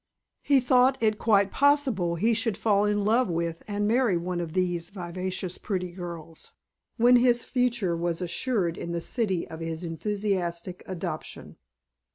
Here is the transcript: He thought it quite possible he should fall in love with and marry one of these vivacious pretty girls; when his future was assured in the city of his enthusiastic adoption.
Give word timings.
He 0.41 0.59
thought 0.59 0.97
it 0.99 1.19
quite 1.19 1.51
possible 1.51 2.15
he 2.15 2.33
should 2.33 2.57
fall 2.57 2.85
in 2.85 3.05
love 3.05 3.29
with 3.29 3.61
and 3.67 3.87
marry 3.87 4.17
one 4.17 4.39
of 4.41 4.53
these 4.53 4.89
vivacious 4.89 5.59
pretty 5.59 5.91
girls; 5.91 6.53
when 6.97 7.17
his 7.17 7.43
future 7.43 7.95
was 7.95 8.19
assured 8.19 8.79
in 8.79 8.93
the 8.93 8.99
city 9.01 9.47
of 9.47 9.59
his 9.59 9.83
enthusiastic 9.83 10.81
adoption. 10.87 11.57